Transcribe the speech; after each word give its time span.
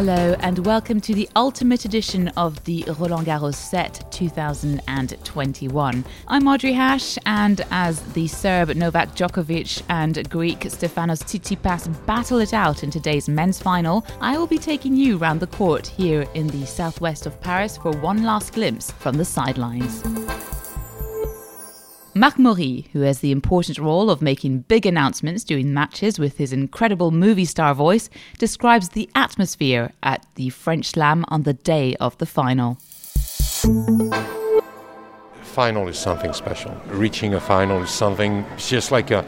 Hello 0.00 0.34
and 0.40 0.64
welcome 0.64 0.98
to 0.98 1.14
the 1.14 1.28
ultimate 1.36 1.84
edition 1.84 2.28
of 2.28 2.64
the 2.64 2.86
Roland 2.98 3.26
Garros 3.26 3.54
set 3.54 4.10
2021. 4.10 6.04
I'm 6.26 6.48
Audrey 6.48 6.72
Hash, 6.72 7.18
and 7.26 7.60
as 7.70 8.00
the 8.14 8.26
Serb 8.26 8.74
Novak 8.76 9.14
Djokovic 9.14 9.82
and 9.90 10.26
Greek 10.30 10.60
Stefanos 10.60 11.22
Tsitsipas 11.22 12.06
battle 12.06 12.38
it 12.38 12.54
out 12.54 12.82
in 12.82 12.90
today's 12.90 13.28
men's 13.28 13.60
final, 13.60 14.06
I 14.22 14.38
will 14.38 14.46
be 14.46 14.56
taking 14.56 14.96
you 14.96 15.18
round 15.18 15.40
the 15.40 15.48
court 15.48 15.88
here 15.88 16.22
in 16.32 16.46
the 16.46 16.64
southwest 16.64 17.26
of 17.26 17.38
Paris 17.42 17.76
for 17.76 17.92
one 17.98 18.22
last 18.22 18.54
glimpse 18.54 18.90
from 18.92 19.18
the 19.18 19.24
sidelines. 19.26 20.02
Marc 22.20 22.38
Maury, 22.38 22.86
who 22.92 23.00
has 23.00 23.20
the 23.20 23.32
important 23.32 23.78
role 23.78 24.10
of 24.10 24.20
making 24.20 24.58
big 24.68 24.84
announcements 24.84 25.42
during 25.42 25.72
matches 25.72 26.18
with 26.18 26.36
his 26.36 26.52
incredible 26.52 27.10
movie 27.10 27.46
star 27.46 27.72
voice, 27.72 28.10
describes 28.36 28.90
the 28.90 29.08
atmosphere 29.14 29.92
at 30.02 30.26
the 30.34 30.50
French 30.50 30.90
Slam 30.90 31.24
on 31.28 31.44
the 31.44 31.54
day 31.54 31.96
of 31.96 32.18
the 32.18 32.26
final. 32.26 32.74
Final 35.40 35.88
is 35.88 35.98
something 35.98 36.34
special. 36.34 36.78
Reaching 36.88 37.32
a 37.32 37.40
final 37.40 37.82
is 37.82 37.88
something, 37.88 38.44
it's 38.52 38.68
just 38.68 38.92
like 38.92 39.10
a, 39.10 39.24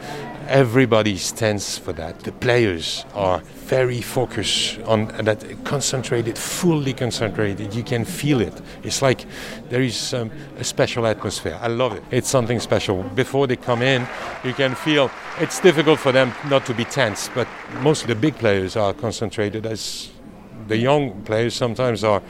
everybody 0.47 1.17
stands 1.17 1.77
for 1.77 1.93
that. 1.93 2.19
The 2.21 2.31
players 2.31 3.05
are 3.13 3.39
very 3.39 4.01
focused 4.01 4.79
on 4.81 5.07
that, 5.23 5.43
concentrated, 5.63 6.37
fully 6.37 6.93
concentrated. 6.93 7.73
You 7.73 7.83
can 7.83 8.05
feel 8.05 8.41
it. 8.41 8.53
It's 8.83 9.01
like 9.01 9.25
there 9.69 9.81
is 9.81 10.13
um, 10.13 10.31
a 10.57 10.63
special 10.63 11.07
atmosphere. 11.07 11.57
I 11.61 11.67
love 11.67 11.93
it. 11.93 12.03
It's 12.11 12.29
something 12.29 12.59
special. 12.59 13.03
Before 13.03 13.47
they 13.47 13.55
come 13.55 13.81
in, 13.81 14.07
you 14.43 14.53
can 14.53 14.75
feel 14.75 15.09
it's 15.39 15.59
difficult 15.59 15.99
for 15.99 16.11
them 16.11 16.33
not 16.49 16.65
to 16.65 16.73
be 16.73 16.85
tense, 16.85 17.29
but 17.33 17.47
most 17.81 18.01
of 18.03 18.07
the 18.07 18.15
big 18.15 18.35
players 18.35 18.75
are 18.75 18.93
concentrated 18.93 19.65
as 19.65 20.09
the 20.67 20.77
young 20.77 21.21
players 21.23 21.53
sometimes 21.53 22.03
are 22.03 22.21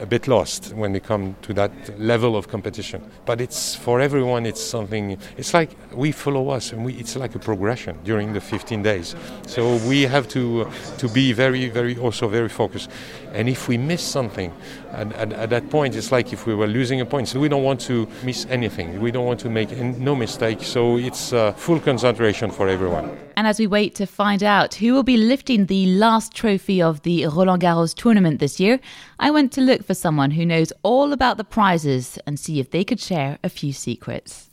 a 0.00 0.06
bit 0.06 0.28
lost 0.28 0.72
when 0.74 0.92
they 0.92 1.00
come 1.00 1.34
to 1.42 1.52
that 1.54 1.72
level 1.98 2.36
of 2.36 2.48
competition. 2.48 3.02
But 3.26 3.40
it's 3.40 3.74
for 3.74 4.00
everyone. 4.00 4.46
It's 4.46 4.62
something. 4.62 5.18
It's 5.36 5.54
like 5.54 5.70
we 5.92 6.12
follow 6.12 6.50
us, 6.50 6.72
and 6.72 6.84
we, 6.84 6.94
it's 6.94 7.16
like 7.16 7.34
a 7.34 7.38
progression 7.38 7.98
during 8.04 8.32
the 8.32 8.40
15 8.40 8.82
days. 8.82 9.14
So 9.46 9.76
we 9.88 10.02
have 10.02 10.28
to 10.28 10.70
to 10.98 11.08
be 11.08 11.32
very, 11.32 11.68
very 11.68 11.96
also 11.98 12.28
very 12.28 12.48
focused. 12.48 12.90
And 13.32 13.48
if 13.48 13.68
we 13.68 13.78
miss 13.78 14.02
something, 14.02 14.52
and, 14.92 15.12
at 15.12 15.50
that 15.50 15.70
point, 15.70 15.94
it's 15.94 16.12
like 16.12 16.32
if 16.32 16.46
we 16.46 16.54
were 16.54 16.66
losing 16.66 17.00
a 17.00 17.06
point. 17.06 17.28
So 17.28 17.40
we 17.40 17.48
don't 17.48 17.64
want 17.64 17.80
to 17.82 18.08
miss 18.24 18.46
anything. 18.46 19.00
We 19.00 19.10
don't 19.10 19.26
want 19.26 19.40
to 19.40 19.50
make 19.50 19.70
no 19.76 20.14
mistake. 20.14 20.62
So 20.62 20.96
it's 20.96 21.32
uh, 21.32 21.52
full 21.52 21.80
concentration 21.80 22.50
for 22.50 22.68
everyone. 22.68 23.27
And 23.38 23.46
as 23.46 23.60
we 23.60 23.68
wait 23.68 23.94
to 23.94 24.04
find 24.04 24.42
out 24.42 24.74
who 24.74 24.92
will 24.92 25.04
be 25.04 25.16
lifting 25.16 25.66
the 25.66 25.86
last 25.86 26.34
trophy 26.34 26.82
of 26.82 27.02
the 27.02 27.24
Roland 27.28 27.62
Garros 27.62 27.94
tournament 27.94 28.40
this 28.40 28.58
year, 28.58 28.80
I 29.20 29.30
went 29.30 29.52
to 29.52 29.60
look 29.60 29.84
for 29.84 29.94
someone 29.94 30.32
who 30.32 30.44
knows 30.44 30.72
all 30.82 31.12
about 31.12 31.36
the 31.36 31.44
prizes 31.44 32.18
and 32.26 32.36
see 32.36 32.58
if 32.58 32.72
they 32.72 32.82
could 32.82 32.98
share 32.98 33.38
a 33.44 33.48
few 33.48 33.72
secrets. 33.72 34.50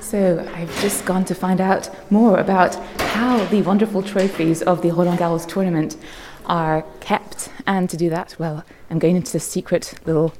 So 0.00 0.48
I've 0.54 0.80
just 0.80 1.04
gone 1.04 1.26
to 1.26 1.34
find 1.34 1.60
out 1.60 1.90
more 2.10 2.38
about 2.38 2.74
how 2.98 3.44
the 3.50 3.60
wonderful 3.60 4.02
trophies 4.02 4.62
of 4.62 4.80
the 4.80 4.92
Roland 4.92 5.18
Garros 5.18 5.46
tournament 5.46 5.98
are 6.46 6.86
kept. 7.00 7.50
And 7.66 7.90
to 7.90 7.98
do 7.98 8.08
that, 8.08 8.34
well, 8.38 8.64
I'm 8.88 8.98
going 8.98 9.16
into 9.16 9.32
the 9.32 9.40
secret 9.40 9.92
little 10.06 10.32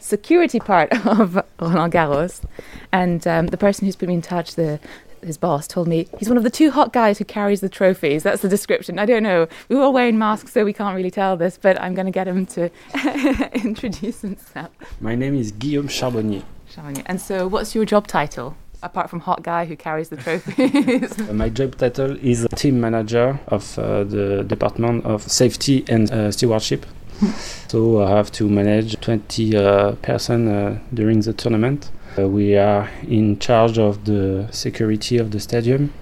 security 0.00 0.60
part 0.60 0.92
of 1.06 1.36
Roland 1.60 1.92
Garros. 1.92 2.42
And 2.92 3.26
um, 3.26 3.48
the 3.48 3.56
person 3.56 3.86
who's 3.86 3.96
put 3.96 4.08
me 4.08 4.14
in 4.14 4.22
touch, 4.22 4.54
the 4.54 4.80
his 5.22 5.38
boss 5.38 5.66
told 5.66 5.88
me 5.88 6.06
he's 6.18 6.28
one 6.28 6.38
of 6.38 6.44
the 6.44 6.50
two 6.50 6.70
hot 6.70 6.92
guys 6.92 7.18
who 7.18 7.24
carries 7.24 7.60
the 7.60 7.68
trophies. 7.68 8.22
That's 8.22 8.42
the 8.42 8.48
description. 8.48 8.98
I 8.98 9.06
don't 9.06 9.22
know. 9.22 9.48
We 9.68 9.76
were 9.76 9.82
all 9.82 9.92
wearing 9.92 10.18
masks, 10.18 10.52
so 10.52 10.64
we 10.64 10.72
can't 10.72 10.94
really 10.94 11.10
tell 11.10 11.36
this, 11.36 11.58
but 11.60 11.80
I'm 11.80 11.94
going 11.94 12.06
to 12.06 12.12
get 12.12 12.28
him 12.28 12.46
to 12.46 12.70
introduce 13.54 14.20
himself. 14.20 14.70
My 15.00 15.14
name 15.14 15.34
is 15.34 15.50
Guillaume 15.52 15.88
Charbonnier. 15.88 16.44
Charbonnier. 16.68 17.02
And 17.06 17.20
so, 17.20 17.48
what's 17.48 17.74
your 17.74 17.84
job 17.84 18.06
title? 18.06 18.56
apart 18.82 19.10
from 19.10 19.20
hot 19.20 19.42
guy 19.42 19.64
who 19.64 19.74
carries 19.74 20.10
the 20.10 20.16
trophies? 20.16 21.18
My 21.32 21.48
job 21.48 21.76
title 21.76 22.16
is 22.22 22.46
team 22.56 22.80
manager 22.80 23.40
of 23.48 23.78
uh, 23.78 24.04
the 24.04 24.44
department 24.46 25.04
of 25.04 25.22
safety 25.22 25.84
and 25.88 26.10
uh, 26.12 26.30
stewardship. 26.30 26.86
so 27.68 28.02
I 28.02 28.10
have 28.10 28.30
to 28.32 28.48
manage 28.48 29.00
20 29.00 29.56
uh, 29.56 29.92
person 29.96 30.48
uh, 30.48 30.78
during 30.92 31.20
the 31.20 31.32
tournament. 31.32 31.90
Uh, 32.18 32.28
we 32.28 32.56
are 32.56 32.88
in 33.08 33.38
charge 33.38 33.78
of 33.78 34.04
the 34.04 34.48
security 34.50 35.18
of 35.18 35.30
the 35.30 35.40
stadium 35.40 35.92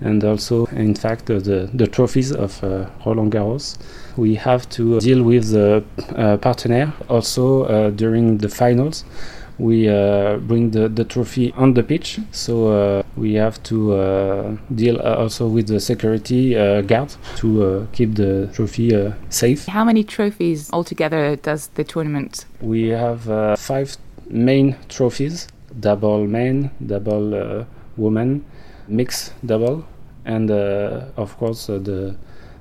and 0.00 0.22
also, 0.24 0.66
in 0.66 0.94
fact, 0.94 1.26
the, 1.26 1.70
the 1.72 1.86
trophies 1.86 2.30
of 2.30 2.62
Roland 3.06 3.32
Garros. 3.32 3.78
We 4.16 4.34
have 4.34 4.68
to 4.70 5.00
deal 5.00 5.22
with 5.22 5.52
the 5.52 5.84
partner 6.42 6.92
also 7.08 7.90
during 7.92 8.38
the 8.38 8.50
finals 8.50 9.04
we 9.58 9.88
uh, 9.88 10.36
bring 10.36 10.70
the, 10.70 10.88
the 10.88 11.04
trophy 11.04 11.52
on 11.52 11.74
the 11.74 11.82
pitch. 11.82 12.18
So 12.30 12.68
uh, 12.68 13.02
we 13.16 13.34
have 13.34 13.62
to 13.64 13.94
uh, 13.94 14.56
deal 14.74 14.98
uh, 15.00 15.16
also 15.16 15.48
with 15.48 15.68
the 15.68 15.80
security 15.80 16.56
uh, 16.56 16.82
guard 16.82 17.14
to 17.36 17.64
uh, 17.64 17.86
keep 17.92 18.14
the 18.14 18.50
trophy 18.52 18.92
safe. 19.30 19.66
How 19.66 19.84
many 19.84 20.04
trophies 20.04 20.70
altogether 20.72 21.36
does 21.36 21.68
the 21.68 21.84
tournament? 21.84 22.44
We 22.60 22.88
have 22.88 23.58
five 23.58 23.96
main 24.28 24.76
trophies 24.88 25.48
double 25.78 26.26
men, 26.26 26.70
double 26.86 27.66
women, 27.96 28.44
mixed 28.88 29.34
double, 29.44 29.84
and 30.24 30.50
of 30.50 31.36
course 31.38 31.66
the, 31.66 32.16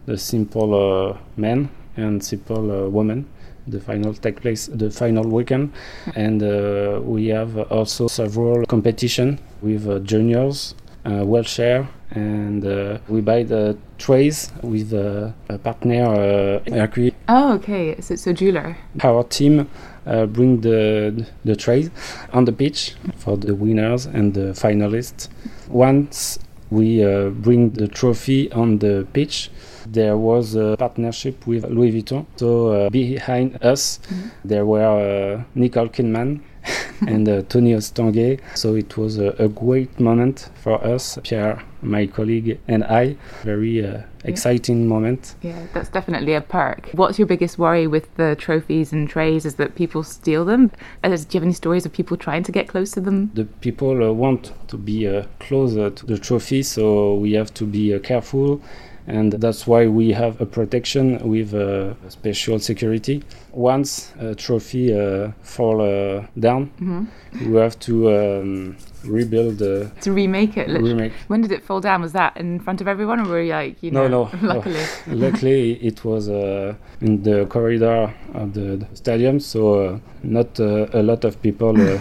the 0.06 0.18
simple 0.18 1.18
men 1.38 1.70
and 1.96 2.24
simple 2.24 2.90
women 2.90 3.26
the 3.68 3.80
final 3.80 4.14
take 4.14 4.42
place 4.42 4.68
the 4.68 4.90
final 4.92 5.28
weekend 5.28 5.72
and 6.16 6.44
uh, 6.44 7.00
we 7.03 7.28
have 7.28 7.58
also 7.72 8.08
several 8.08 8.66
competition 8.66 9.40
with 9.62 9.88
uh, 9.88 10.00
juniors 10.00 10.76
uh, 11.06 11.24
wheelchair 11.24 11.88
and 12.12 12.66
uh, 12.66 12.98
we 13.08 13.22
buy 13.22 13.44
the 13.44 13.78
trays 13.98 14.52
with 14.62 14.94
uh, 14.94 15.31
a 15.50 15.58
partner 15.58 16.03
uh, 16.06 16.59
Mellerio. 16.66 17.14
Oh, 17.28 17.53
okay. 17.53 18.00
So, 18.02 18.16
so 18.16 18.34
jeweler. 18.34 18.78
Our 19.03 19.24
team 19.24 19.70
uh, 20.06 20.26
bring 20.26 20.62
the 20.62 21.26
the 21.44 21.56
trays 21.56 21.90
on 22.32 22.46
the 22.46 22.52
pitch 22.52 22.96
for 23.18 23.38
the 23.38 23.56
winners 23.56 24.06
and 24.06 24.34
the 24.34 24.53
finalists. 24.53 25.30
Once 25.68 26.40
we 26.70 27.03
uh, 27.03 27.30
bring 27.30 27.72
the 27.72 27.88
trophy 27.88 28.52
on 28.52 28.80
the 28.80 29.08
pitch, 29.14 29.50
there 29.88 30.18
was 30.18 30.56
a 30.56 30.75
partnership 30.78 31.46
with 31.47 31.66
Louis 31.66 31.91
Vuitton. 31.91 32.25
So 32.38 32.69
uh, 32.69 32.90
behind 32.90 33.63
us, 33.63 34.00
mm-hmm. 34.00 34.28
there 34.44 34.66
were 34.66 35.38
uh, 35.38 35.44
Nicole 35.56 35.90
Kidman 35.90 36.41
and 37.07 37.28
uh, 37.28 37.41
Tony 37.44 37.73
Estanguet. 37.73 38.40
So 38.56 38.75
it 38.75 38.97
was 38.97 39.18
a, 39.18 39.29
a, 39.40 39.47
great 39.47 40.00
moment 40.00 40.50
for 40.56 40.84
us, 40.84 41.18
Pierre, 41.23 41.62
my 41.81 42.07
colleague, 42.07 42.59
and 42.68 42.84
I. 42.84 43.18
Very 43.44 43.85
uh, 43.85 44.01
exciting 44.23 44.81
yeah. 44.81 44.88
moment. 44.88 45.35
Yeah, 45.41 45.68
that's 45.73 45.90
definitely 45.90 46.34
a 46.34 46.41
perk. 46.41 46.90
What's 46.94 47.19
your 47.19 47.28
biggest 47.28 47.57
worry 47.57 47.88
with 47.88 48.13
the 48.16 48.35
trophies 48.38 48.91
and 48.91 49.07
trays? 49.07 49.46
Is 49.46 49.56
that 49.56 49.75
people 49.75 50.03
steal 50.03 50.46
them? 50.46 50.72
Uh, 51.03 51.09
do 51.09 51.13
you 51.16 51.25
have 51.34 51.44
any 51.44 51.53
stories 51.53 51.85
of 51.85 51.94
people 51.94 52.17
trying 52.17 52.44
to 52.44 52.52
get 52.52 52.67
close 52.67 52.91
to 52.91 53.02
them? 53.02 53.31
The 53.34 53.46
people 53.46 54.03
uh, 54.03 54.12
want 54.12 54.53
to 54.67 54.78
be 54.78 55.07
uh, 55.07 55.25
closer 55.40 55.90
to 55.90 56.06
the 56.06 56.17
trophy, 56.17 56.63
so 56.63 57.16
we 57.16 57.34
have 57.34 57.53
to 57.56 57.66
be 57.66 57.94
uh, 57.94 58.00
careful 58.00 58.62
and 59.08 59.34
that's 59.34 59.68
why 59.68 59.88
we 59.88 60.12
have 60.12 60.42
a 60.42 60.46
protection 60.46 61.20
with 61.28 61.54
uh, 61.54 61.94
special 62.10 62.60
security. 62.60 63.24
Once 63.52 64.12
a 64.20 64.36
trophy 64.36 64.94
uh, 64.97 65.32
fall 65.41 65.82
uh, 65.82 66.26
down, 66.40 66.72
mm-hmm. 66.79 67.52
we 67.52 67.59
have 67.59 67.79
to 67.79 68.09
um, 68.09 68.78
rebuild 69.03 69.62
uh, 69.62 69.90
to 70.02 70.12
remake 70.12 70.58
it. 70.58 70.68
Remake. 70.70 71.14
When 71.28 71.41
did 71.41 71.52
it 71.52 71.64
fall 71.64 71.79
down? 71.79 72.02
Was 72.02 72.14
that 72.14 72.35
in 72.38 72.59
front 72.59 72.82
of 72.82 72.88
everyone, 72.88 73.20
or 73.20 73.29
were 73.29 73.41
you 73.41 73.52
like 73.52 73.82
you 73.82 73.91
know? 73.91 74.08
No, 74.08 74.29
no. 74.41 74.41
luckily, 74.53 74.84
luckily 75.08 75.74
it 75.84 76.03
was 76.03 76.29
uh, 76.29 76.76
in 77.02 77.24
the 77.24 77.46
corridor 77.46 78.14
of 78.34 78.53
the, 78.53 78.78
the 78.78 78.88
stadium, 78.96 79.40
so 79.40 79.79
uh, 79.79 80.00
not 80.24 80.59
uh, 80.59 80.88
a 80.94 81.03
lot 81.03 81.24
of 81.24 81.41
people 81.41 81.79
uh, 81.79 82.00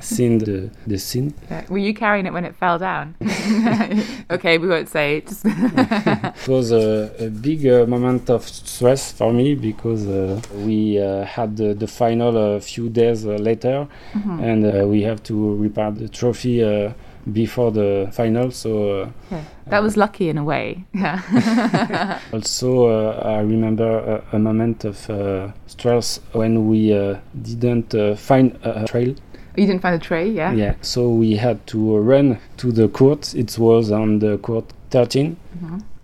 seen 0.00 0.38
the 0.38 0.70
the 0.86 0.98
scene. 0.98 1.34
Were 1.68 1.78
you 1.78 1.94
carrying 1.94 2.26
it 2.26 2.32
when 2.32 2.44
it 2.44 2.54
fell 2.56 2.78
down? 2.78 3.14
okay, 4.30 4.58
we 4.58 4.68
won't 4.68 4.88
say. 4.88 5.18
It. 5.18 5.32
it 5.44 6.48
was 6.48 6.72
a, 6.72 7.12
a 7.18 7.28
big 7.28 7.66
uh, 7.66 7.86
moment 7.86 8.30
of 8.30 8.46
stress 8.48 9.12
for 9.12 9.32
me 9.32 9.54
because 9.54 10.06
we 10.54 10.94
had 10.94 11.56
the, 11.56 11.74
the 11.74 11.86
final 11.86 12.56
a 12.56 12.60
few 12.60 12.88
days 12.88 13.24
later, 13.24 13.88
mm-hmm. 14.12 14.40
and 14.40 14.90
we 14.90 15.02
have 15.02 15.22
to 15.24 15.56
repair 15.56 15.90
the 15.90 16.08
trophy 16.08 16.62
uh, 16.62 16.92
before 17.32 17.70
the 17.70 18.08
final. 18.12 18.50
So 18.50 19.02
uh, 19.02 19.10
Yeah. 19.30 19.42
That 19.66 19.82
was 19.82 19.96
lucky 19.96 20.28
in 20.30 20.38
a 20.38 20.44
way. 20.44 20.84
Yeah. 20.94 22.18
also 22.32 22.86
uh, 22.86 23.22
I 23.24 23.40
remember 23.40 24.22
a, 24.32 24.36
a 24.36 24.38
moment 24.38 24.84
of 24.84 25.10
uh, 25.10 25.52
stress 25.66 26.20
when 26.32 26.68
we 26.68 26.92
uh, 26.92 27.18
didn't 27.42 27.94
uh, 27.94 28.16
find 28.16 28.58
a, 28.62 28.84
a 28.84 28.86
trail. 28.86 29.14
You 29.58 29.66
didn't 29.66 29.82
find 29.82 29.94
a 29.94 29.98
tray, 29.98 30.28
yeah? 30.28 30.52
Yeah, 30.52 30.74
so 30.82 31.10
we 31.10 31.36
had 31.36 31.66
to 31.68 31.98
run 31.98 32.38
to 32.58 32.72
the 32.72 32.88
court. 32.88 33.34
It 33.34 33.58
was 33.58 33.90
on 33.90 34.20
the 34.20 34.38
court 34.38 34.72
13. 34.90 35.36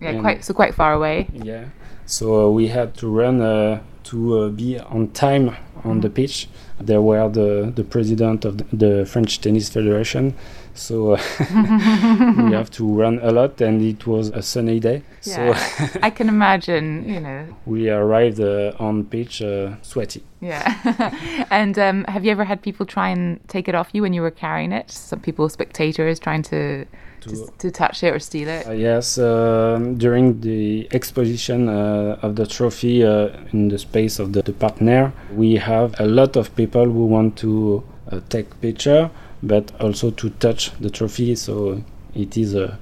Yeah, 0.01 0.19
quite 0.21 0.43
so 0.43 0.53
quite 0.53 0.75
far 0.75 0.93
away. 0.93 1.27
Yeah. 1.33 1.65
So 2.05 2.47
uh, 2.47 2.49
we 2.51 2.67
had 2.67 2.95
to 2.97 3.07
run 3.07 3.41
uh, 3.41 3.81
to 4.05 4.39
uh, 4.39 4.49
be 4.49 4.79
on 4.79 5.09
time 5.11 5.55
on 5.83 6.01
the 6.01 6.09
pitch. 6.09 6.47
There 6.79 7.01
were 7.01 7.29
the, 7.29 7.71
the 7.73 7.83
president 7.83 8.43
of 8.45 8.57
the, 8.57 8.65
the 8.75 9.05
French 9.05 9.39
Tennis 9.41 9.69
Federation. 9.69 10.33
So 10.73 11.13
uh, 11.13 11.21
we 11.39 12.51
have 12.51 12.69
to 12.71 12.85
run 12.85 13.19
a 13.23 13.31
lot, 13.31 13.61
and 13.61 13.81
it 13.81 14.05
was 14.05 14.29
a 14.29 14.41
sunny 14.41 14.79
day. 14.81 15.03
So 15.21 15.41
Yeah. 15.41 15.89
I 16.03 16.09
can 16.09 16.27
imagine, 16.27 17.07
you 17.07 17.21
know. 17.21 17.47
we 17.65 17.89
arrived 17.89 18.41
uh, 18.41 18.73
on 18.77 19.05
pitch 19.05 19.41
uh, 19.41 19.75
sweaty. 19.81 20.23
Yeah. 20.41 21.47
and 21.49 21.79
um, 21.79 22.03
have 22.09 22.25
you 22.25 22.31
ever 22.31 22.43
had 22.43 22.61
people 22.61 22.85
try 22.85 23.07
and 23.09 23.39
take 23.47 23.69
it 23.69 23.75
off 23.75 23.89
you 23.93 24.01
when 24.01 24.13
you 24.13 24.21
were 24.21 24.31
carrying 24.31 24.73
it? 24.73 24.91
Some 24.91 25.21
people, 25.21 25.47
spectators, 25.47 26.19
trying 26.19 26.43
to 26.43 26.85
To, 27.25 27.35
to, 27.35 27.51
to 27.57 27.71
touch 27.71 28.03
it 28.03 28.13
or 28.13 28.19
steal 28.19 28.47
it. 28.47 28.67
Uh, 28.67 28.71
yes, 28.71 29.17
um, 29.17 29.97
during 29.97 30.41
the 30.41 30.87
exposition 30.91 31.67
uh, 31.67 32.19
of 32.21 32.35
the 32.35 32.45
trophy 32.45 33.03
uh, 33.03 33.29
in 33.51 33.69
the 33.69 33.79
space 33.79 34.19
of 34.19 34.33
the, 34.33 34.41
the 34.41 34.53
partner, 34.53 35.11
we 35.33 35.55
have 35.55 35.99
a 35.99 36.05
lot 36.05 36.35
of 36.35 36.55
people 36.55 36.85
who 36.85 37.05
want 37.05 37.35
to 37.37 37.83
uh, 38.11 38.19
take 38.29 38.61
picture, 38.61 39.09
but 39.41 39.71
also 39.81 40.11
to 40.11 40.29
touch 40.29 40.71
the 40.79 40.89
trophy. 40.89 41.35
So 41.35 41.83
it 42.13 42.37
is 42.37 42.55
uh, 42.55 42.77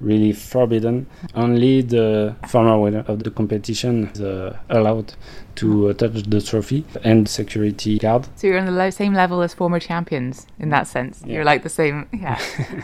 really 0.00 0.32
forbidden. 0.32 1.06
Only 1.34 1.82
the 1.82 2.36
former 2.48 2.78
winner 2.78 3.04
of 3.08 3.22
the 3.24 3.30
competition 3.30 4.08
is 4.08 4.20
uh, 4.20 4.56
allowed 4.68 5.14
to 5.56 5.88
uh, 5.88 5.92
touch 5.94 6.22
the 6.24 6.40
trophy 6.42 6.84
and 7.02 7.28
security 7.28 7.98
guard. 7.98 8.28
So 8.36 8.46
you're 8.46 8.58
on 8.58 8.66
the 8.66 8.72
lo- 8.72 8.90
same 8.90 9.14
level 9.14 9.40
as 9.42 9.54
former 9.54 9.80
champions 9.80 10.46
in 10.58 10.68
that 10.70 10.86
sense. 10.86 11.22
Yeah. 11.24 11.34
You're 11.36 11.44
like 11.44 11.62
the 11.62 11.68
same. 11.70 12.08
Yeah. 12.12 12.38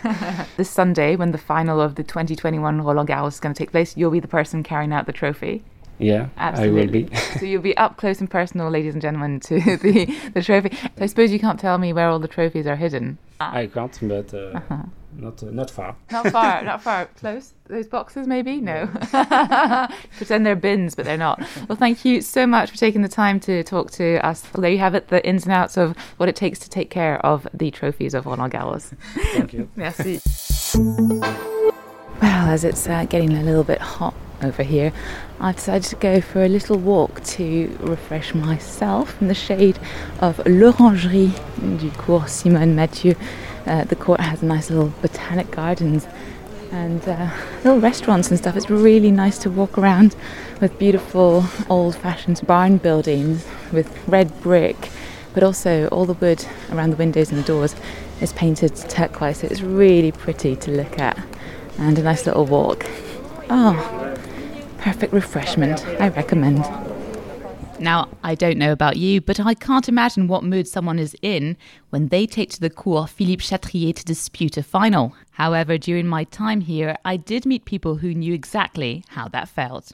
this 0.56 0.70
Sunday, 0.70 1.16
when 1.16 1.32
the 1.32 1.38
final 1.38 1.80
of 1.80 1.96
the 1.96 2.02
2021 2.02 2.80
Roland 2.82 3.08
Garros 3.08 3.28
is 3.34 3.40
going 3.40 3.54
to 3.54 3.58
take 3.58 3.70
place, 3.72 3.96
you'll 3.96 4.10
be 4.10 4.20
the 4.20 4.28
person 4.28 4.62
carrying 4.62 4.92
out 4.92 5.06
the 5.06 5.12
trophy. 5.12 5.62
Yeah, 5.98 6.28
Absolutely. 6.36 6.80
I 6.80 6.84
will 6.84 6.90
be. 7.10 7.16
so 7.38 7.44
you'll 7.44 7.62
be 7.62 7.76
up 7.76 7.96
close 7.96 8.18
and 8.20 8.28
personal, 8.28 8.70
ladies 8.70 8.94
and 8.94 9.02
gentlemen, 9.02 9.38
to 9.40 9.60
the, 9.76 10.06
the 10.34 10.42
trophy. 10.42 10.74
So 10.74 10.88
I 11.00 11.06
suppose 11.06 11.30
you 11.30 11.38
can't 11.38 11.60
tell 11.60 11.78
me 11.78 11.92
where 11.92 12.08
all 12.08 12.18
the 12.18 12.26
trophies 12.26 12.66
are 12.66 12.74
hidden. 12.76 13.18
I 13.38 13.66
can't, 13.66 13.96
but 14.02 14.32
uh, 14.34 14.38
Uh-huh. 14.56 14.82
Not 15.16 15.42
uh, 15.42 15.50
not 15.50 15.70
far. 15.70 15.96
Not 16.10 16.28
far, 16.28 16.62
not 16.64 16.82
far. 16.82 17.06
Close? 17.06 17.54
Those 17.68 17.86
boxes, 17.86 18.26
maybe? 18.26 18.60
No. 18.60 18.86
Pretend 20.16 20.44
they're 20.44 20.56
bins, 20.56 20.94
but 20.94 21.04
they're 21.04 21.16
not. 21.16 21.40
Well, 21.68 21.76
thank 21.76 22.04
you 22.04 22.20
so 22.20 22.46
much 22.46 22.70
for 22.70 22.76
taking 22.76 23.02
the 23.02 23.08
time 23.08 23.40
to 23.40 23.62
talk 23.62 23.90
to 23.92 24.24
us. 24.26 24.42
Well, 24.52 24.62
there 24.62 24.70
you 24.70 24.78
have 24.78 24.94
it, 24.94 25.08
the 25.08 25.24
ins 25.26 25.44
and 25.44 25.52
outs 25.52 25.76
of 25.76 25.96
what 26.16 26.28
it 26.28 26.36
takes 26.36 26.58
to 26.60 26.70
take 26.70 26.90
care 26.90 27.24
of 27.24 27.46
the 27.54 27.70
trophies 27.70 28.14
of 28.14 28.26
Roland 28.26 28.52
Garros. 28.52 28.94
Thank 29.32 29.52
you. 29.52 29.68
Merci. 29.76 30.20
Well, 32.20 32.48
as 32.48 32.64
it's 32.64 32.88
uh, 32.88 33.04
getting 33.06 33.36
a 33.36 33.42
little 33.42 33.64
bit 33.64 33.80
hot 33.80 34.14
over 34.42 34.62
here, 34.62 34.92
I've 35.40 35.56
decided 35.56 35.88
to 35.90 35.96
go 35.96 36.20
for 36.20 36.44
a 36.44 36.48
little 36.48 36.78
walk 36.78 37.22
to 37.24 37.76
refresh 37.80 38.34
myself 38.34 39.20
in 39.20 39.28
the 39.28 39.34
shade 39.34 39.78
of 40.20 40.38
l'Orangerie 40.46 41.32
du 41.78 41.90
Cours 41.90 42.30
Simonne 42.30 42.74
Mathieu. 42.74 43.14
Uh, 43.66 43.84
the 43.84 43.96
court 43.96 44.20
has 44.20 44.42
nice 44.42 44.70
little 44.70 44.92
botanic 45.00 45.50
gardens 45.50 46.06
and 46.72 47.06
uh, 47.06 47.30
little 47.64 47.80
restaurants 47.80 48.30
and 48.30 48.38
stuff. 48.38 48.56
It's 48.56 48.70
really 48.70 49.10
nice 49.10 49.38
to 49.38 49.50
walk 49.50 49.78
around 49.78 50.16
with 50.60 50.78
beautiful 50.78 51.44
old 51.68 51.94
fashioned 51.94 52.44
barn 52.46 52.78
buildings 52.78 53.46
with 53.72 53.96
red 54.08 54.40
brick, 54.40 54.90
but 55.34 55.42
also 55.42 55.88
all 55.88 56.06
the 56.06 56.14
wood 56.14 56.44
around 56.70 56.90
the 56.90 56.96
windows 56.96 57.30
and 57.30 57.38
the 57.38 57.46
doors 57.46 57.76
is 58.20 58.32
painted 58.32 58.74
turquoise. 58.74 59.38
So 59.38 59.48
it's 59.48 59.62
really 59.62 60.12
pretty 60.12 60.56
to 60.56 60.70
look 60.70 60.98
at 60.98 61.18
and 61.78 61.98
a 61.98 62.02
nice 62.02 62.26
little 62.26 62.46
walk. 62.46 62.86
Oh, 63.50 64.16
perfect 64.78 65.12
refreshment. 65.12 65.84
I 66.00 66.08
recommend. 66.08 66.64
Now, 67.82 68.10
I 68.22 68.36
don't 68.36 68.58
know 68.58 68.70
about 68.70 68.96
you, 68.96 69.20
but 69.20 69.40
I 69.40 69.54
can't 69.54 69.88
imagine 69.88 70.28
what 70.28 70.44
mood 70.44 70.68
someone 70.68 71.00
is 71.00 71.16
in 71.20 71.56
when 71.90 72.08
they 72.08 72.26
take 72.26 72.48
to 72.50 72.60
the 72.60 72.70
cours 72.70 73.10
Philippe 73.10 73.42
Chatrier 73.42 73.92
to 73.92 74.04
dispute 74.04 74.56
a 74.56 74.62
final. 74.62 75.16
However, 75.32 75.76
during 75.78 76.06
my 76.06 76.22
time 76.22 76.60
here, 76.60 76.96
I 77.04 77.16
did 77.16 77.44
meet 77.44 77.64
people 77.64 77.96
who 77.96 78.14
knew 78.14 78.34
exactly 78.34 79.02
how 79.08 79.26
that 79.28 79.48
felt. 79.48 79.90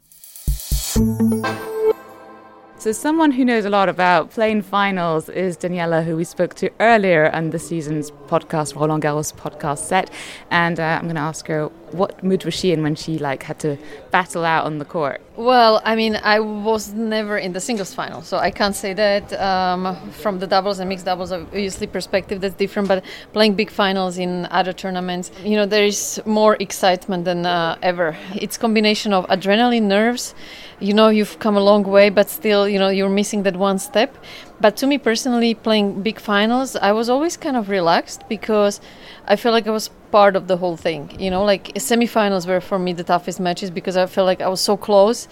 So, 2.80 2.92
someone 2.92 3.32
who 3.32 3.44
knows 3.44 3.64
a 3.64 3.70
lot 3.70 3.88
about 3.88 4.30
playing 4.30 4.62
finals 4.62 5.30
is 5.30 5.56
Daniela, 5.56 6.04
who 6.04 6.14
we 6.14 6.24
spoke 6.24 6.54
to 6.56 6.70
earlier 6.80 7.28
on 7.34 7.50
the 7.50 7.58
season's 7.58 8.10
podcast, 8.28 8.76
Roland 8.76 9.02
Garros 9.02 9.34
podcast 9.34 9.78
set. 9.78 10.10
And 10.50 10.78
uh, 10.78 10.98
I'm 11.00 11.04
going 11.04 11.16
to 11.16 11.22
ask 11.22 11.46
her 11.48 11.70
what 11.92 12.22
mood 12.22 12.44
was 12.44 12.54
she 12.54 12.72
in 12.72 12.82
when 12.82 12.94
she 12.94 13.18
like 13.18 13.42
had 13.42 13.58
to 13.60 13.76
battle 14.10 14.44
out 14.44 14.64
on 14.64 14.78
the 14.78 14.84
court. 14.84 15.20
Well, 15.36 15.80
I 15.84 15.94
mean, 15.94 16.16
I 16.16 16.40
was 16.40 16.92
never 16.92 17.38
in 17.38 17.52
the 17.52 17.60
singles 17.60 17.94
final, 17.94 18.22
so 18.22 18.38
I 18.38 18.50
can't 18.50 18.74
say 18.74 18.92
that. 18.94 19.32
Um, 19.40 20.10
from 20.10 20.40
the 20.40 20.46
doubles 20.46 20.80
and 20.80 20.88
mixed 20.88 21.04
doubles, 21.04 21.30
obviously, 21.30 21.86
perspective 21.86 22.40
that's 22.40 22.56
different. 22.56 22.88
But 22.88 23.04
playing 23.32 23.54
big 23.54 23.70
finals 23.70 24.18
in 24.18 24.46
other 24.50 24.72
tournaments, 24.72 25.30
you 25.44 25.56
know, 25.56 25.66
there 25.66 25.84
is 25.84 26.20
more 26.26 26.56
excitement 26.58 27.24
than 27.24 27.46
uh, 27.46 27.78
ever. 27.82 28.16
It's 28.34 28.56
combination 28.58 29.12
of 29.12 29.26
adrenaline, 29.28 29.82
nerves. 29.82 30.34
You 30.80 30.94
know, 30.94 31.08
you've 31.08 31.38
come 31.38 31.56
a 31.56 31.62
long 31.62 31.84
way, 31.84 32.08
but 32.08 32.28
still, 32.30 32.68
you 32.68 32.78
know, 32.78 32.88
you're 32.88 33.08
missing 33.08 33.42
that 33.44 33.56
one 33.56 33.78
step. 33.78 34.16
But 34.60 34.76
to 34.78 34.86
me 34.86 34.98
personally, 34.98 35.54
playing 35.54 36.02
big 36.02 36.18
finals, 36.18 36.74
I 36.74 36.92
was 36.92 37.08
always 37.08 37.36
kind 37.36 37.56
of 37.56 37.68
relaxed 37.68 38.28
because 38.28 38.80
I 39.26 39.36
feel 39.36 39.52
like 39.52 39.66
I 39.68 39.70
was 39.70 39.90
part 40.10 40.34
of 40.34 40.48
the 40.48 40.56
whole 40.56 40.76
thing. 40.76 41.14
You 41.20 41.30
know, 41.30 41.44
like 41.44 41.74
semifinals 41.74 42.46
were 42.46 42.60
for 42.60 42.78
me 42.78 42.92
the 42.92 43.04
toughest 43.04 43.38
matches 43.38 43.70
because 43.70 43.96
I 43.96 44.06
felt 44.06 44.26
like 44.26 44.40
I 44.40 44.48
was 44.48 44.60
so 44.60 44.76
close. 44.76 45.28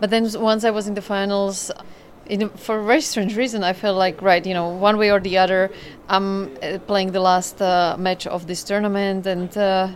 But 0.00 0.10
then 0.10 0.26
once 0.40 0.64
I 0.64 0.70
was 0.70 0.88
in 0.88 0.94
the 0.94 1.02
finals, 1.02 1.70
in, 2.26 2.48
for 2.50 2.78
a 2.78 2.84
very 2.84 3.02
strange 3.02 3.36
reason, 3.36 3.62
I 3.62 3.72
felt 3.72 3.98
like 3.98 4.22
right, 4.22 4.44
you 4.44 4.54
know, 4.54 4.68
one 4.68 4.96
way 4.96 5.10
or 5.10 5.20
the 5.20 5.36
other, 5.38 5.70
I'm 6.08 6.56
uh, 6.62 6.78
playing 6.86 7.12
the 7.12 7.20
last 7.20 7.60
uh, 7.60 7.96
match 7.98 8.26
of 8.26 8.46
this 8.46 8.62
tournament, 8.64 9.26
and 9.26 9.56
uh, 9.56 9.88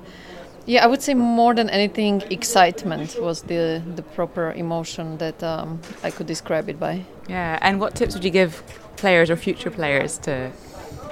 yeah, 0.67 0.85
I 0.85 0.87
would 0.89 1.03
say 1.03 1.15
more 1.15 1.55
than 1.55 1.71
anything, 1.71 2.23
excitement 2.31 3.17
was 3.21 3.43
the 3.43 3.83
the 3.95 4.03
proper 4.03 4.53
emotion 4.53 5.19
that 5.19 5.43
um, 5.43 5.81
I 6.03 6.11
could 6.11 6.27
describe 6.27 6.69
it 6.69 6.79
by. 6.79 7.05
Yeah, 7.29 7.59
and 7.63 7.81
what 7.81 7.95
tips 7.95 8.15
would 8.15 8.25
you 8.25 8.31
give 8.31 8.63
players 8.97 9.31
or 9.31 9.37
future 9.37 9.71
players 9.71 10.19
to 10.19 10.51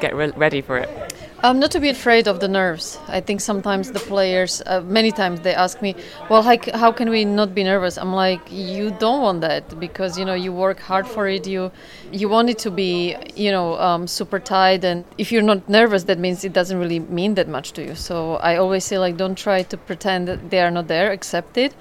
get 0.01 0.15
re- 0.15 0.33
ready 0.37 0.61
for 0.61 0.79
it? 0.79 0.89
Um, 1.45 1.59
not 1.59 1.73
to 1.73 1.79
be 1.79 1.91
afraid 1.91 2.27
of 2.27 2.41
the 2.41 2.49
nerves. 2.49 2.99
I 3.07 3.21
think 3.21 3.43
sometimes 3.43 3.93
the 3.93 3.99
players, 3.99 4.63
uh, 4.65 4.81
many 4.81 5.13
times 5.13 5.41
they 5.41 5.55
ask 5.55 5.83
me, 5.83 5.95
"Well, 6.31 6.41
how, 6.41 6.57
how 6.73 6.91
can 6.91 7.11
we 7.11 7.27
not 7.27 7.55
be 7.55 7.63
nervous?" 7.63 7.99
I'm 7.99 8.15
like, 8.15 8.41
"You 8.51 8.93
don't 8.93 9.21
want 9.21 9.43
that 9.43 9.79
because 9.79 10.19
you 10.19 10.25
know 10.25 10.33
you 10.33 10.55
work 10.55 10.81
hard 10.81 11.07
for 11.07 11.29
it. 11.29 11.47
You 11.47 11.71
you 12.11 12.31
want 12.31 12.49
it 12.49 12.59
to 12.61 12.71
be 12.71 13.15
you 13.37 13.51
know 13.51 13.79
um, 13.79 14.07
super 14.07 14.41
tight, 14.41 14.85
and 14.85 15.05
if 15.19 15.31
you're 15.31 15.49
not 15.53 15.69
nervous, 15.69 16.05
that 16.05 16.19
means 16.19 16.45
it 16.45 16.55
doesn't 16.55 16.79
really 16.79 17.01
mean 17.01 17.35
that 17.35 17.49
much 17.49 17.73
to 17.73 17.83
you. 17.85 17.95
So 17.95 18.37
I 18.37 18.57
always 18.57 18.83
say 18.85 18.99
like, 18.99 19.19
don't 19.19 19.37
try 19.37 19.65
to 19.65 19.77
pretend 19.77 20.27
that 20.29 20.49
they 20.49 20.61
are 20.63 20.71
not 20.71 20.89
there. 20.89 21.13
Accept 21.13 21.59
it, 21.59 21.75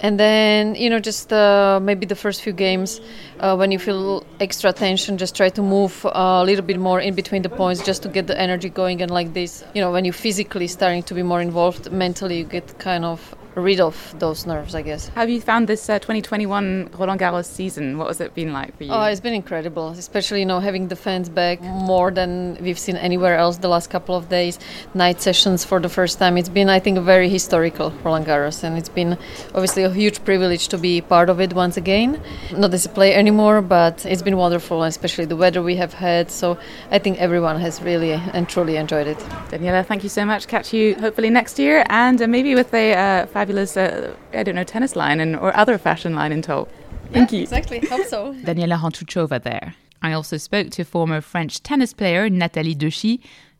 and 0.00 0.18
then 0.18 0.74
you 0.74 0.90
know 0.90 0.98
just 0.98 1.32
uh, 1.32 1.78
maybe 1.82 2.06
the 2.06 2.16
first 2.16 2.42
few 2.42 2.52
games 2.52 3.00
uh, 3.40 3.54
when 3.54 3.70
you 3.70 3.78
feel 3.78 4.24
extra 4.40 4.72
tension 4.72 5.18
just 5.18 5.36
try 5.36 5.48
to 5.48 5.62
move 5.62 6.04
uh, 6.06 6.40
a 6.42 6.44
little 6.44 6.64
bit 6.64 6.78
more 6.78 7.00
in 7.00 7.14
between 7.14 7.42
the 7.42 7.48
points 7.48 7.84
just 7.84 8.02
to 8.02 8.08
get 8.08 8.26
the 8.26 8.38
energy 8.38 8.68
going. 8.68 9.02
And 9.02 9.10
like 9.10 9.34
this 9.34 9.64
you 9.74 9.80
know 9.80 9.92
when 9.92 10.04
you 10.04 10.12
physically 10.12 10.66
starting 10.66 11.02
to 11.04 11.14
be 11.14 11.22
more 11.22 11.40
involved 11.40 11.92
mentally 11.92 12.38
you 12.38 12.44
get 12.44 12.78
kind 12.78 13.04
of 13.04 13.34
rid 13.54 13.80
of 13.80 14.14
those 14.18 14.46
nerves 14.46 14.74
i 14.74 14.82
guess 14.82 15.08
have 15.08 15.28
you 15.28 15.40
found 15.40 15.68
this 15.68 15.88
uh, 15.88 15.98
2021 15.98 16.90
Roland 16.98 17.20
Garros 17.20 17.46
season? 17.46 17.98
What 17.98 18.08
has 18.08 18.20
it 18.20 18.34
been 18.34 18.52
like 18.52 18.76
for 18.76 18.84
you? 18.84 18.92
Oh, 18.92 19.02
it's 19.04 19.20
been 19.20 19.34
incredible, 19.34 19.88
especially 19.90 20.40
you 20.40 20.46
know 20.46 20.60
having 20.60 20.88
the 20.88 20.96
fans 20.96 21.28
back 21.28 21.60
more 21.60 22.10
than 22.10 22.56
we've 22.60 22.78
seen 22.78 22.96
anywhere 22.96 23.36
else 23.36 23.58
the 23.58 23.68
last 23.68 23.90
couple 23.90 24.14
of 24.16 24.28
days. 24.28 24.58
Night 24.94 25.20
sessions 25.20 25.64
for 25.64 25.80
the 25.80 25.88
first 25.88 26.18
time. 26.18 26.36
It's 26.38 26.48
been, 26.48 26.68
I 26.68 26.78
think, 26.78 26.98
a 26.98 27.00
very 27.00 27.28
historical 27.28 27.90
Roland 28.04 28.26
Garros, 28.26 28.62
and 28.64 28.78
it's 28.78 28.88
been 28.88 29.18
obviously 29.54 29.82
a 29.82 29.90
huge 29.90 30.24
privilege 30.24 30.68
to 30.68 30.78
be 30.78 31.00
part 31.00 31.28
of 31.28 31.40
it 31.40 31.52
once 31.52 31.76
again. 31.76 32.20
Not 32.52 32.72
as 32.74 32.86
a 32.86 32.88
player 32.88 33.16
anymore, 33.18 33.62
but 33.62 34.06
it's 34.06 34.22
been 34.22 34.36
wonderful, 34.36 34.82
especially 34.82 35.24
the 35.24 35.36
weather 35.36 35.62
we 35.62 35.76
have 35.76 35.94
had. 35.94 36.30
So 36.30 36.58
I 36.90 36.98
think 36.98 37.18
everyone 37.18 37.60
has 37.60 37.82
really 37.82 38.12
and 38.12 38.48
truly 38.48 38.76
enjoyed 38.76 39.06
it. 39.06 39.18
Daniela, 39.50 39.84
thank 39.84 40.02
you 40.02 40.08
so 40.08 40.24
much. 40.24 40.46
Catch 40.46 40.72
you 40.72 40.94
hopefully 40.94 41.30
next 41.30 41.58
year 41.58 41.84
and 41.88 42.20
uh, 42.22 42.26
maybe 42.26 42.54
with 42.54 42.72
a 42.74 42.94
uh, 42.94 43.26
fabulous, 43.40 43.74
uh, 43.74 44.14
I 44.34 44.42
don't 44.42 44.54
know, 44.54 44.64
tennis 44.64 44.94
line 44.94 45.18
and 45.18 45.34
or 45.34 45.56
other 45.56 45.78
fashion 45.78 46.14
line 46.14 46.30
in 46.30 46.42
tow. 46.42 46.68
Thank 47.10 47.32
you. 47.32 47.40
Exactly. 47.40 47.78
Hope 47.86 48.06
so. 48.06 48.34
Daniela 48.48 48.78
Hantuchova 48.78 49.42
there. 49.42 49.74
I 50.02 50.12
also 50.12 50.36
spoke 50.36 50.68
to 50.72 50.84
former 50.84 51.22
French 51.22 51.62
tennis 51.62 51.94
player 51.94 52.28
Nathalie 52.28 52.74
Dechy, 52.74 53.14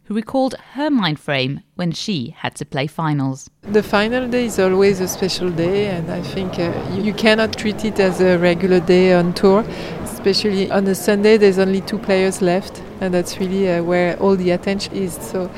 who 0.04 0.12
recalled 0.12 0.54
her 0.74 0.90
mind 0.90 1.18
frame 1.18 1.62
when 1.76 1.92
she 1.92 2.34
had 2.42 2.54
to 2.56 2.66
play 2.66 2.86
finals. 2.86 3.48
The 3.62 3.82
final 3.82 4.28
day 4.28 4.44
is 4.44 4.58
always 4.58 5.00
a 5.00 5.08
special 5.08 5.50
day, 5.50 5.86
and 5.96 6.10
I 6.10 6.20
think 6.20 6.58
uh, 6.58 6.72
you, 6.92 7.02
you 7.02 7.14
cannot 7.14 7.56
treat 7.56 7.82
it 7.82 7.98
as 7.98 8.20
a 8.20 8.36
regular 8.36 8.80
day 8.80 9.14
on 9.14 9.32
tour. 9.32 9.64
Especially 10.02 10.70
on 10.70 10.86
a 10.88 10.94
Sunday, 10.94 11.38
there's 11.38 11.58
only 11.58 11.80
two 11.80 11.98
players 11.98 12.42
left, 12.42 12.82
and 13.00 13.14
that's 13.14 13.38
really 13.38 13.70
uh, 13.70 13.82
where 13.82 14.16
all 14.18 14.36
the 14.36 14.50
attention 14.50 14.94
is. 14.94 15.14
So, 15.14 15.50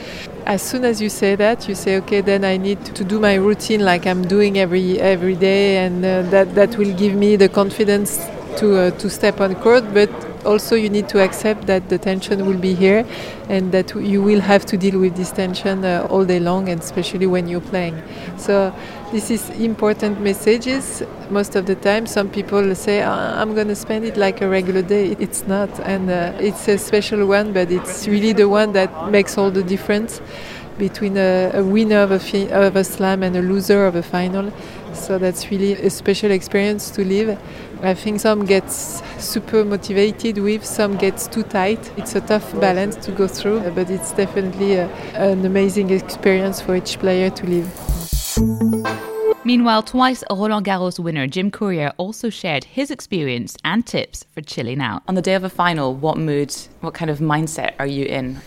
as 0.47 0.63
soon 0.63 0.85
as 0.85 1.01
you 1.01 1.09
say 1.09 1.37
that, 1.37 1.69
you 1.69 1.75
say, 1.75 1.97
okay, 1.99 2.21
then 2.21 2.45
I 2.45 2.57
need 2.57 2.85
to 2.85 3.05
do 3.05 3.21
my 3.21 3.35
routine 3.35 3.85
like 3.85 4.07
I'm 4.07 4.23
doing 4.23 4.59
every 4.59 5.01
every 5.01 5.37
day, 5.37 5.85
and 5.85 6.05
uh, 6.05 6.23
that 6.31 6.55
that 6.55 6.77
will 6.79 6.95
give 6.97 7.15
me 7.15 7.37
the 7.37 7.49
confidence 7.49 8.19
to 8.59 8.79
uh, 8.79 8.91
to 8.99 9.11
step 9.11 9.41
on 9.41 9.55
court. 9.57 9.85
But 9.93 10.11
also 10.45 10.75
you 10.75 10.91
need 10.91 11.09
to 11.09 11.23
accept 11.23 11.67
that 11.67 11.89
the 11.89 11.99
tension 11.99 12.47
will 12.47 12.59
be 12.59 12.75
here 12.75 13.07
and 13.49 13.73
that 13.73 13.95
you 13.95 14.23
will 14.23 14.41
have 14.41 14.65
to 14.67 14.77
deal 14.77 14.99
with 14.99 15.17
this 15.17 15.31
tension 15.31 15.85
uh, 15.85 16.07
all 16.11 16.25
day 16.25 16.41
long 16.41 16.69
and 16.69 16.81
especially 16.81 17.27
when 17.27 17.49
you're 17.49 17.61
playing 17.61 18.03
so 18.37 18.75
this 19.13 19.31
is 19.31 19.51
important 19.51 20.21
messages 20.23 21.03
most 21.29 21.55
of 21.55 21.67
the 21.67 21.75
time 21.75 22.07
some 22.07 22.31
people 22.31 22.75
say 22.75 23.03
i'm 23.03 23.55
going 23.55 23.69
to 23.69 23.75
spend 23.75 24.05
it 24.07 24.17
like 24.17 24.41
a 24.41 24.49
regular 24.49 24.81
day 24.81 25.15
it's 25.21 25.47
not 25.47 25.69
and 25.81 26.11
uh, 26.11 26.33
it's 26.41 26.67
a 26.67 26.79
special 26.79 27.27
one 27.27 27.53
but 27.53 27.71
it's 27.71 28.09
really 28.09 28.33
the 28.33 28.49
one 28.49 28.73
that 28.73 29.11
makes 29.11 29.37
all 29.37 29.51
the 29.51 29.63
difference 29.63 30.23
between 30.79 31.19
a, 31.19 31.51
a 31.53 31.63
winner 31.63 31.99
of 31.99 32.11
a, 32.11 32.19
fi- 32.19 32.51
of 32.51 32.75
a 32.75 32.83
slam 32.83 33.23
and 33.23 33.37
a 33.37 33.43
loser 33.43 33.85
of 33.85 33.95
a 33.95 34.03
final 34.03 34.51
so 34.95 35.19
that's 35.19 35.51
really 35.51 35.75
a 35.75 35.91
special 35.91 36.31
experience 36.31 36.91
to 36.91 37.05
live 37.05 37.39
I 37.83 37.95
think 37.95 38.21
some 38.21 38.45
gets 38.47 39.03
super 39.19 39.65
motivated 39.65 40.39
with, 40.39 40.65
some 40.65 40.97
gets 40.97 41.27
too 41.27 41.43
tight. 41.43 41.91
It's 41.97 42.15
a 42.15 42.21
tough 42.21 42.53
balance 42.61 42.95
to 43.05 43.11
go 43.11 43.27
through, 43.27 43.69
but 43.73 43.91
it's 43.91 44.13
definitely 44.13 44.75
a, 44.75 44.87
an 45.15 45.45
amazing 45.45 45.91
experience 45.91 46.61
for 46.61 46.77
each 46.77 47.01
player 47.01 47.29
to 47.31 47.45
live. 47.45 47.92
Meanwhile, 49.45 49.83
twice 49.83 50.23
Roland 50.31 50.65
Garros 50.65 51.01
winner 51.01 51.27
Jim 51.27 51.51
Courier 51.51 51.93
also 51.97 52.31
shared 52.31 52.63
his 52.63 52.93
experience 52.93 53.57
and 53.65 53.85
tips 53.85 54.25
for 54.33 54.41
chilling 54.41 54.81
out. 54.81 55.03
On 55.09 55.17
the 55.17 55.23
day 55.23 55.35
of 55.35 55.43
a 55.43 55.51
final, 55.51 55.95
what 55.95 56.17
mood, 56.17 56.55
what 56.81 56.95
kind 56.95 57.11
of 57.11 57.19
mindset 57.19 57.75
are 57.81 57.87
you 57.87 58.05
in? 58.07 58.39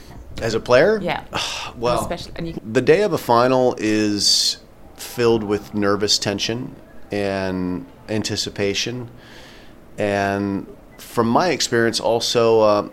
As 0.42 0.54
a 0.54 0.60
player? 0.60 1.00
Yeah. 1.02 1.26
well, 1.76 2.00
Especially, 2.00 2.52
you, 2.52 2.62
the 2.64 2.82
day 2.82 3.02
of 3.02 3.12
a 3.12 3.18
final 3.18 3.76
is 3.78 4.58
filled 4.96 5.44
with 5.44 5.74
nervous 5.74 6.18
tension 6.18 6.74
and 7.12 7.86
anticipation, 8.08 9.10
and 9.98 10.66
from 10.98 11.28
my 11.28 11.50
experience, 11.50 12.00
also 12.00 12.62
uh, 12.62 12.90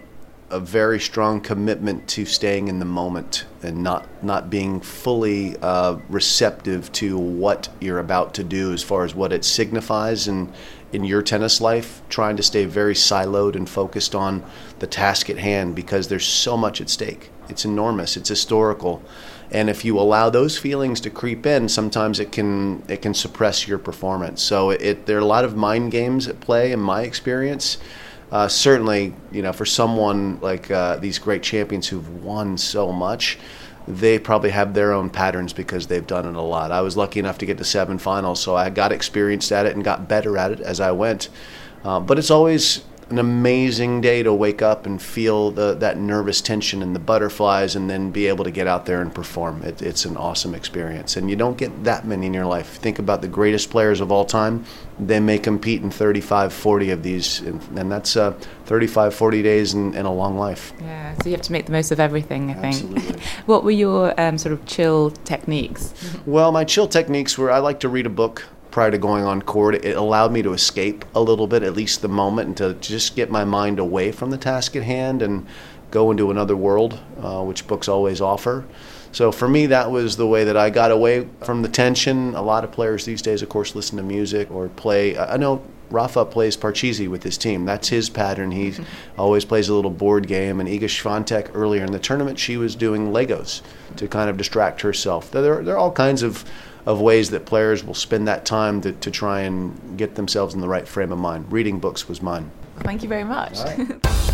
a 0.53 0.61
very 0.61 1.01
strong 1.01 1.41
commitment 1.41 2.07
to 2.07 2.25
staying 2.25 2.69
in 2.69 2.79
the 2.79 2.85
moment 2.85 3.47
and 3.63 3.83
not 3.83 4.07
not 4.23 4.51
being 4.51 4.81
fully 4.81 5.57
uh, 5.63 5.97
receptive 6.09 6.93
to 6.93 7.19
what 7.19 7.69
you're 7.81 7.99
about 7.99 8.35
to 8.35 8.45
do 8.45 8.73
as 8.73 8.83
far 8.83 9.05
as 9.05 9.15
what 9.15 9.33
it 9.33 9.45
signifies 9.45 10.29
in 10.29 10.53
in 10.93 11.05
your 11.05 11.23
tennis 11.23 11.61
life. 11.61 12.03
Trying 12.09 12.37
to 12.37 12.43
stay 12.43 12.67
very 12.67 12.95
siloed 12.95 13.57
and 13.57 13.69
focused 13.69 14.15
on 14.15 14.45
the 14.79 14.87
task 14.87 15.31
at 15.31 15.39
hand 15.39 15.75
because 15.75 16.09
there's 16.09 16.27
so 16.27 16.57
much 16.57 16.81
at 16.81 16.91
stake. 16.91 17.31
It's 17.49 17.65
enormous. 17.65 18.17
It's 18.17 18.29
historical 18.29 19.03
and 19.53 19.69
if 19.69 19.85
you 19.85 19.99
allow 19.99 20.31
those 20.31 20.57
feelings 20.57 20.99
to 21.03 21.11
creep 21.11 21.45
in, 21.45 21.69
sometimes 21.69 22.19
it 22.19 22.33
can 22.33 22.83
it 22.89 23.03
can 23.03 23.13
suppress 23.13 23.69
your 23.69 23.79
performance. 23.79 24.43
So 24.43 24.71
it 24.71 25.05
there 25.05 25.19
are 25.19 25.21
a 25.21 25.27
lot 25.27 25.45
of 25.45 25.55
mind 25.55 25.93
games 25.93 26.27
at 26.27 26.41
play 26.41 26.73
in 26.73 26.81
my 26.81 27.03
experience. 27.03 27.77
Uh, 28.33 28.49
certainly, 28.49 29.15
you 29.31 29.43
know, 29.43 29.53
for 29.53 29.67
someone 29.67 30.41
like 30.41 30.71
uh, 30.71 30.97
these 30.97 31.19
great 31.19 31.43
champions 31.43 31.87
who've 31.87 32.25
won 32.25 32.57
so 32.57 32.91
much, 32.91 33.39
they 33.87 34.19
probably 34.19 34.49
have 34.49 34.73
their 34.73 34.93
own 34.93 35.11
patterns 35.11 35.53
because 35.53 35.87
they've 35.87 36.07
done 36.07 36.27
it 36.27 36.35
a 36.35 36.41
lot. 36.41 36.73
I 36.73 36.81
was 36.81 36.97
lucky 36.97 37.21
enough 37.21 37.37
to 37.39 37.47
get 37.47 37.59
to 37.59 37.65
seven 37.65 37.99
finals, 37.99 38.41
so 38.41 38.57
I 38.57 38.71
got 38.71 38.91
experienced 38.91 39.53
at 39.53 39.67
it 39.67 39.75
and 39.75 39.85
got 39.85 40.09
better 40.09 40.39
at 40.39 40.51
it 40.51 40.61
as 40.61 40.81
I 40.81 40.93
went. 40.93 41.29
Uh, 41.85 42.01
but 42.01 42.19
it's 42.19 42.31
always 42.31 42.83
an 43.13 43.19
amazing 43.19 44.01
day 44.01 44.23
to 44.23 44.33
wake 44.33 44.63
up 44.63 44.87
and 44.87 45.01
feel 45.01 45.51
the, 45.51 45.75
that 45.75 45.99
nervous 45.99 46.41
tension 46.41 46.83
and 46.83 46.97
the 46.97 46.99
butterflies 46.99 47.77
and 47.77 47.89
then 47.89 48.11
be 48.11 48.27
able 48.27 48.43
to 48.43 48.51
get 48.51 48.67
out 48.67 48.87
there 48.87 49.03
and 49.03 49.15
perform. 49.15 49.63
It, 49.63 49.83
it's 49.83 50.07
an 50.07 50.17
awesome 50.17 50.55
experience. 50.55 51.17
And 51.17 51.29
you 51.29 51.37
don't 51.37 51.59
get 51.59 51.85
that 51.85 52.07
many 52.07 52.27
in 52.27 52.33
your 52.33 52.47
life. 52.47 52.79
Think 52.79 52.99
about 52.99 53.21
the 53.21 53.29
greatest 53.29 53.71
players 53.71 54.01
of 54.01 54.11
all 54.11 54.25
time. 54.25 54.65
They 54.99 55.21
may 55.21 55.39
compete 55.39 55.83
in 55.83 55.91
35, 55.91 56.55
40 56.55 56.91
of 56.91 57.03
these, 57.03 57.41
and, 57.41 57.79
and 57.79 57.93
that's 57.93 58.17
uh, 58.17 58.33
35, 58.65 59.15
40 59.15 59.43
days 59.43 59.75
in, 59.75 59.95
in, 59.95 60.07
a 60.07 60.13
long 60.13 60.39
life. 60.39 60.73
Yeah, 60.81 61.15
so 61.23 61.29
you 61.29 61.35
have 61.35 61.43
to 61.43 61.53
make 61.53 61.67
the 61.67 61.73
most 61.73 61.91
of 61.91 62.01
everything, 62.01 62.51
I 62.51 62.55
think. 62.55 62.77
Absolutely. 62.77 63.23
what 63.47 63.63
were 63.63 63.71
your 63.71 64.19
um, 64.19 64.39
sort 64.39 64.55
of 64.55 64.65
chill 64.65 65.11
techniques? 65.11 65.93
well, 66.25 66.51
my 66.51 66.65
chill 66.65 66.89
techniques 66.89 67.37
were 67.37 67.51
I 67.51 67.59
like 67.59 67.81
to 67.81 67.89
read 67.89 68.07
a 68.07 68.11
book 68.11 68.45
prior 68.73 68.91
to 68.91 68.99
going 68.99 69.25
on 69.25 69.41
court. 69.43 69.77
It 69.77 69.97
allowed 69.97 70.33
me 70.33 70.43
to 70.43 70.53
escape 70.53 71.05
a 71.15 71.21
little 71.21 71.47
bit, 71.47 71.63
at 71.63 71.75
least 71.75 72.03
the 72.03 72.09
moment, 72.09 72.49
and 72.49 72.57
to 72.57 72.75
just 72.75 73.15
get 73.15 73.31
my 73.31 73.45
mind 73.45 73.79
away 73.79 74.11
from 74.11 74.31
the 74.31 74.39
task 74.39 74.75
at 74.75 74.83
hand 74.83 75.23
and 75.23 75.47
go 75.93 76.11
into 76.11 76.31
another 76.31 76.57
world, 76.57 76.99
uh, 77.21 77.45
which 77.45 77.67
books 77.69 77.87
always 77.87 78.21
offer. 78.21 78.65
So 79.13 79.31
for 79.31 79.47
me, 79.47 79.67
that 79.67 79.91
was 79.91 80.17
the 80.17 80.27
way 80.27 80.45
that 80.45 80.57
I 80.57 80.71
got 80.71 80.91
away 80.91 81.29
from 81.45 81.61
the 81.61 81.69
tension. 81.69 82.35
A 82.35 82.41
lot 82.41 82.65
of 82.65 82.73
players 82.73 83.05
these 83.05 83.21
days, 83.21 83.43
of 83.43 83.51
course, 83.51 83.75
listen 83.75 83.99
to 83.99 84.03
music 84.03 84.51
or 84.51 84.69
play. 84.69 85.19
I 85.19 85.37
know 85.37 85.63
Rafa 85.93 86.25
plays 86.25 86.57
Parcheesi 86.57 87.09
with 87.09 87.23
his 87.23 87.39
team. 87.39 87.65
That's 87.65 87.89
his 87.89 88.11
pattern. 88.11 88.51
He 88.51 88.75
always 89.19 89.45
plays 89.45 89.69
a 89.69 89.75
little 89.75 89.91
board 89.91 90.27
game. 90.27 90.61
And 90.61 90.69
Iga 90.69 90.85
Swiatek 90.85 91.51
earlier 91.55 91.85
in 91.85 91.93
the 91.93 91.99
tournament, 91.99 92.39
she 92.39 92.57
was 92.57 92.75
doing 92.75 93.13
Legos 93.13 93.63
to 93.97 94.09
kind 94.09 94.29
of 94.29 94.37
distract 94.37 94.81
herself. 94.81 95.31
There, 95.31 95.63
there 95.63 95.75
are 95.75 95.79
all 95.79 95.93
kinds 95.93 96.23
of 96.23 96.45
of 96.85 97.01
ways 97.01 97.31
that 97.31 97.47
players 97.47 97.85
will 97.85 97.95
spend 97.95 98.27
that 98.27 98.45
time 98.45 98.81
to, 98.81 98.93
to 98.93 99.11
try 99.11 99.41
and 99.43 99.97
get 99.97 100.17
themselves 100.17 100.55
in 100.55 100.61
the 100.61 100.69
right 100.69 100.89
frame 100.89 101.13
of 101.13 101.19
mind. 101.19 101.51
Reading 101.53 101.79
books 101.79 102.09
was 102.09 102.21
mine. 102.21 102.51
Thank 102.81 103.03
you 103.03 103.09
very 103.09 103.25
much. 103.25 103.59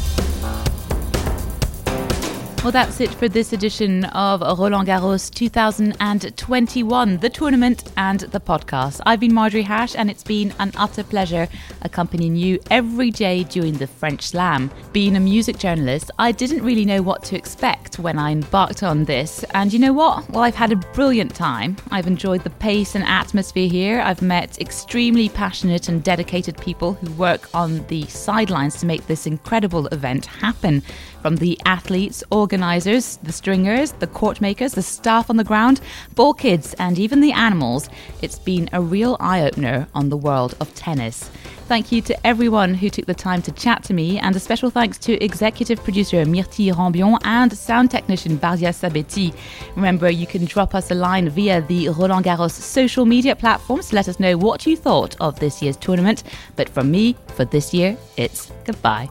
Well, 2.68 2.84
that's 2.84 3.00
it 3.00 3.14
for 3.14 3.30
this 3.30 3.54
edition 3.54 4.04
of 4.04 4.42
Roland 4.42 4.88
Garros 4.88 5.32
2021, 5.32 7.16
the 7.16 7.30
tournament 7.30 7.90
and 7.96 8.20
the 8.20 8.40
podcast. 8.40 9.00
I've 9.06 9.20
been 9.20 9.32
Marjorie 9.32 9.62
Hash, 9.62 9.96
and 9.96 10.10
it's 10.10 10.22
been 10.22 10.52
an 10.58 10.72
utter 10.76 11.02
pleasure 11.02 11.48
accompanying 11.80 12.36
you 12.36 12.60
every 12.70 13.10
day 13.10 13.44
during 13.44 13.78
the 13.78 13.86
French 13.86 14.24
Slam. 14.24 14.70
Being 14.92 15.16
a 15.16 15.20
music 15.20 15.56
journalist, 15.56 16.10
I 16.18 16.30
didn't 16.30 16.62
really 16.62 16.84
know 16.84 17.00
what 17.00 17.24
to 17.24 17.36
expect 17.36 17.98
when 17.98 18.18
I 18.18 18.32
embarked 18.32 18.82
on 18.82 19.06
this. 19.06 19.46
And 19.54 19.72
you 19.72 19.78
know 19.78 19.94
what? 19.94 20.28
Well, 20.28 20.42
I've 20.42 20.54
had 20.54 20.70
a 20.70 20.76
brilliant 20.76 21.34
time. 21.34 21.78
I've 21.90 22.06
enjoyed 22.06 22.44
the 22.44 22.50
pace 22.50 22.94
and 22.94 23.04
atmosphere 23.04 23.70
here. 23.70 24.02
I've 24.02 24.20
met 24.20 24.60
extremely 24.60 25.30
passionate 25.30 25.88
and 25.88 26.04
dedicated 26.04 26.58
people 26.58 26.92
who 26.92 27.10
work 27.12 27.48
on 27.54 27.86
the 27.86 28.04
sidelines 28.08 28.78
to 28.80 28.84
make 28.84 29.06
this 29.06 29.26
incredible 29.26 29.86
event 29.86 30.26
happen 30.26 30.82
from 31.20 31.36
the 31.36 31.58
athletes, 31.64 32.22
organisers, 32.30 33.18
the 33.22 33.32
stringers, 33.32 33.92
the 33.92 34.06
court 34.06 34.40
makers, 34.40 34.72
the 34.72 34.82
staff 34.82 35.30
on 35.30 35.36
the 35.36 35.44
ground, 35.44 35.80
ball 36.14 36.34
kids, 36.34 36.74
and 36.78 36.98
even 36.98 37.20
the 37.20 37.32
animals, 37.32 37.88
it's 38.22 38.38
been 38.38 38.68
a 38.72 38.80
real 38.80 39.16
eye 39.20 39.42
opener 39.42 39.86
on 39.94 40.08
the 40.08 40.16
world 40.16 40.54
of 40.60 40.74
tennis. 40.74 41.30
Thank 41.66 41.92
you 41.92 42.00
to 42.00 42.26
everyone 42.26 42.72
who 42.72 42.88
took 42.88 43.04
the 43.04 43.14
time 43.14 43.42
to 43.42 43.52
chat 43.52 43.84
to 43.84 43.92
me, 43.92 44.18
and 44.18 44.34
a 44.34 44.40
special 44.40 44.70
thanks 44.70 44.96
to 45.00 45.22
executive 45.22 45.84
producer 45.84 46.24
Myrtille 46.24 46.74
Rambion 46.74 47.18
and 47.24 47.52
sound 47.52 47.90
technician 47.90 48.38
Bardia 48.38 48.72
Sabeti. 48.72 49.34
Remember, 49.76 50.08
you 50.08 50.26
can 50.26 50.46
drop 50.46 50.74
us 50.74 50.90
a 50.90 50.94
line 50.94 51.28
via 51.28 51.60
the 51.60 51.90
Roland 51.90 52.24
Garros 52.24 52.52
social 52.52 53.04
media 53.04 53.36
platforms 53.36 53.90
to 53.90 53.96
let 53.96 54.08
us 54.08 54.18
know 54.18 54.38
what 54.38 54.64
you 54.64 54.76
thought 54.76 55.14
of 55.20 55.38
this 55.40 55.60
year's 55.60 55.76
tournament. 55.76 56.22
But 56.56 56.70
from 56.70 56.90
me, 56.90 57.16
for 57.36 57.44
this 57.44 57.74
year, 57.74 57.98
it's 58.16 58.50
goodbye. 58.64 59.10